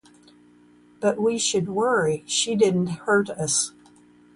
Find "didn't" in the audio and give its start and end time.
2.55-2.87